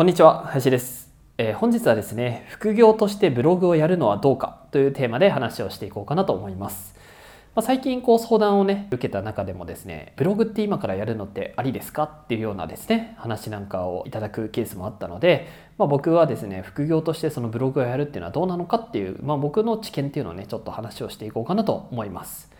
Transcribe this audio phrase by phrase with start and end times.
[0.00, 6.94] こんにちは林です、えー、本日はですね副業としてブログをやるのはどうかというテーマで話をしていこうかなと思います。
[7.54, 22.50] まあ、最近こう相談をね受けた中でもですねブログって今からやるのってありですかっていうようなですね話なんかをいただくケースもあったので、まあ、僕はですね副業としてそのブログをやるっていうのはどうなのかっていう、まあ、僕の知見っていうのをねちょっと話をしていこうかなと思います。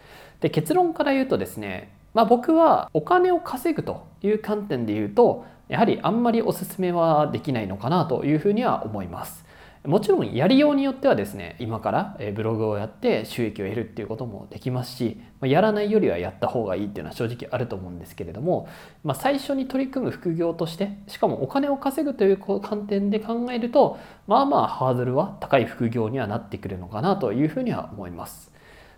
[0.41, 9.49] で結論から言うとですね、まあ、僕はお金を稼ぐという観点で言うとやはりあんまりおすすめはできないのかなというふうには思います
[9.85, 18.69] もちろんやりようによってはですね今からブログをやって収益を得るっていうこともできますしやらないよりはやった方がいいっていうのは正直あると思うんですけれども、
[19.05, 28.51] まあ、最初に取り組む副業としてしかもお金を稼ぐという観点で考えるとまあまあハードルは高い副業にはなってくるのかなというふうには思います。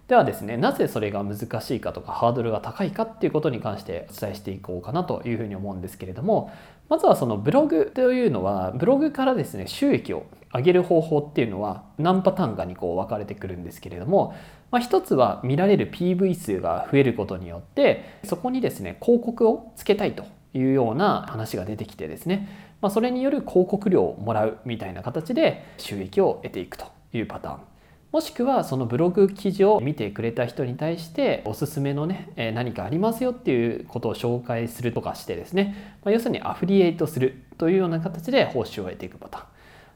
[0.09, 6.53] ではですねなぜそれが難しいかとかハードルが高いかっていうことに関してお伝えしていこうかなというふうに思うんですけれども
[6.89, 14.35] まずはそのブログというのはブログからですね収益を上げる方法っていうのは何パターンかにこう分かれてくるんですけれども、
[14.71, 22.49] まあ、一つは見られる PV 数が増えることによってそこにですね広告をつけたいというような話が出てきてですね、
[22.83, 27.72] まあ、それによる広告料をもらうみたいな形で収益を得ていくというパターン
[28.13, 39.45] もしくはそのブログ記事を見てくれた人に対しておすすめのね何かありますよっていうことを紹介するとかしてですね要するにアフリエイトするというような形で報酬を得ていくパターン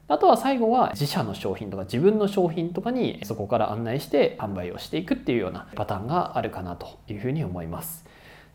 [0.09, 8.05] あとは最後は自社の商品とか自分の商品とかにそこから案内して販売をしていくっていうようなパターンがあるかなというふうに思います。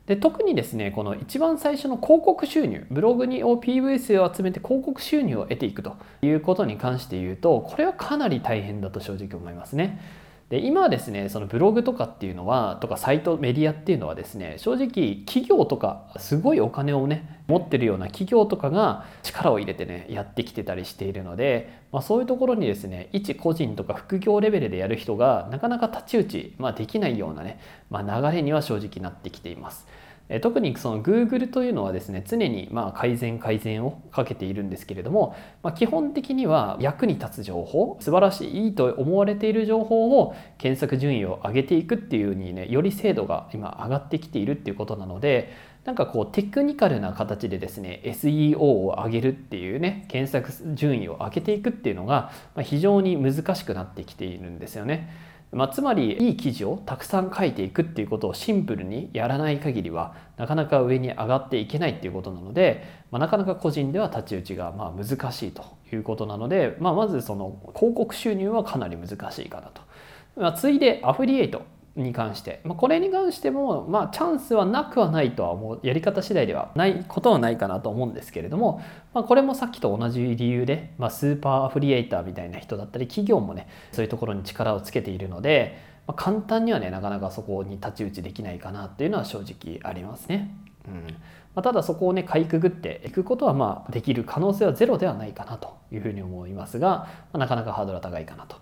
[0.06, 10.00] で特にですねこの一番最初の広告収入ブログにを PV 数を集めて広告収入を得ていくということに関して言うとこれはかなり大変だと正直思いますね。
[10.52, 27.58] で今はですねそのブログとかっていうのはとかサイトメディアっていうのはですね正直企業とかすごいお金をね持ってるような企業とかが力を入れてねやってきてたりしているので、まあ、そういうところにですね一個人とか副業レベルでやる人がなかなか太刀打ち、まあ、できないようなね、
[27.88, 29.86] まあ、流れには正直なってきています。
[30.40, 45.52] 特にその Google というのはですね常にまあ改善改善をかけているんですけれども、まあ、基本的には役に立つ情報素晴らしいと思われている情報を検索順位を上げていくっていうにねより精度が今上がってきているっていうことなので
[45.84, 52.30] なんかこうテクニカルな形でですね SEO を上げるっていうね検索順位を上げていくっていうのが
[52.62, 55.31] 非常に難しくなってきているんですよね。
[55.52, 69.82] まあ、つまりいい記事をたくさん書いていくっていうことをシンプルにやらない限りはなかなか上に上がっていけないっていうことなので、まあ、なかなか個人では太刀打ちがまあ難しいということなので、まあ、まずその広告収入はかなり難しいかなと。
[70.36, 71.62] まあ、次いでアフリエイト
[71.94, 78.82] に関して、まあ、これに関しても、まあ、チャンスはなくはないとは思うやり方次第ではないことはないかなと思うんですけれども、
[79.12, 90.56] まあ、これもさっきと同じ理由で、まあ、スーパーアフリエイターみたいな人だったり企業もねそういうところに力をつけているので、まあ、簡単にはねなかなかそこに太刀打ちできないかなっていうのは正直ありますね。
[90.88, 91.06] うん
[91.54, 98.56] まあ、ただそこをねかいくぐっていくことはまあできる可能性はゼロではないかなというふうに思いますが、まあ、なかなかハードルは高いかなと。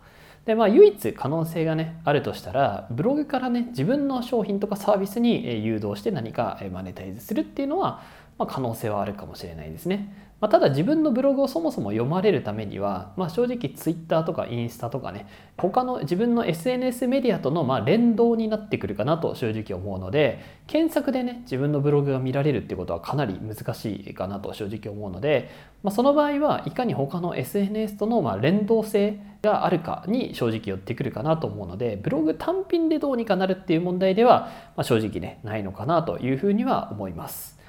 [0.50, 8.02] でまあ唯一可能性がねあるとしたらブログからね自分の商品とかサービスに誘導して何かマネタイズするっていうのは、
[8.40, 10.30] まあ、可能性はあるかもしれないですね。
[10.40, 15.26] まあ、ただ自分のブログをそもそも読まれるためには、まあ、正直 Twitter とかインスタとかね
[15.58, 25.50] 他の自分の SNS メディアとのま連動になってくるかなと正直思うので検索でね自分のブログが見られるってことはかなり難しいかなと正直思うので、
[25.82, 37.59] まあ、その場合はいかに他の SNS とのま連動性があるかに正直寄ってくるかなと思うのでブログ単品でどうにかなるっていう問題では、ま、正直ねないのかなというふうには思います。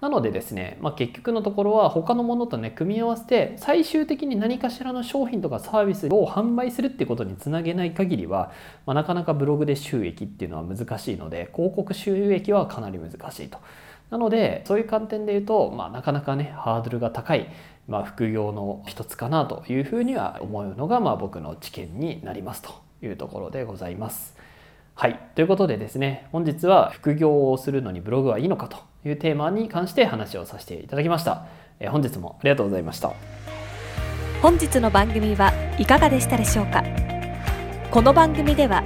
[0.00, 8.52] なのでですね、まあ、結局のところは他のものとね組み合わせて最終的に何かしらの商品とかサービスを販売するってことにつなげない限りは、
[8.84, 13.58] まあ、なかなかブログで収益っていうのは難しいので広告収益はかなり難しいと。
[14.10, 17.48] なのでそういう観点で言うと、まあ、なかなかねハードルが高い、
[17.88, 22.70] まあ、副業の一つかなというふうには思うのが、まあ、僕の知見になりますと
[23.02, 24.35] いうところでございます。
[24.98, 25.20] はい。
[25.34, 31.44] ということでですね、本日は副業をするのにブログはいいのかというテーマに関して話をさせていただきました。
[31.78, 33.12] え本日もありがとうございました。
[34.40, 36.82] 本日の番組はいかがでしたでしょうか？
[37.90, 38.82] この番組では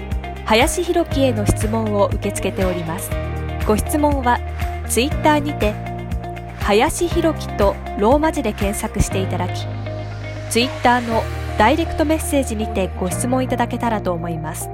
[0.46, 3.10] 林博樹への質問を受け付けております
[3.66, 4.38] ご質問は
[4.88, 5.72] ツイッターにて
[6.60, 9.66] 林博樹とローマ字で検索していただき
[10.50, 11.22] ツイッターの
[11.56, 14.68] ダイレクトメッセージにてご質問いただけたらと思います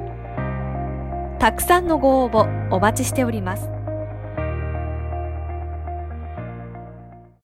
[1.39, 3.76] たくさんのご応募お待ちしております。